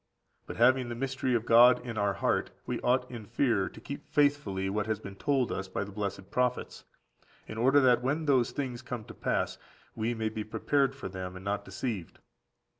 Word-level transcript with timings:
But 0.47 0.57
having 0.57 0.89
the 0.89 0.95
mystery 0.95 1.35
of 1.35 1.45
God 1.45 1.79
in 1.85 1.95
our 1.95 2.13
heart, 2.13 2.49
we 2.65 2.79
ought 2.79 3.11
in 3.11 3.23
fear 3.27 3.69
to 3.69 3.79
keep 3.79 4.07
faithfully 4.09 4.67
what 4.67 4.87
has 4.87 4.99
been 4.99 5.13
told 5.15 5.51
us 5.51 5.67
by 5.67 5.83
the 5.83 5.91
blessed 5.91 6.31
prophets, 6.31 6.85
in 7.47 7.59
order 7.59 7.79
that 7.81 8.01
when 8.01 8.25
those 8.25 8.49
things 8.49 8.81
come 8.81 9.03
to 9.05 9.13
pass, 9.13 9.59
we 9.95 10.15
may 10.15 10.29
be 10.29 10.43
prepared 10.43 10.95
for 10.95 11.07
them, 11.07 11.35
and 11.35 11.45
not 11.45 11.65
deceived. 11.65 12.17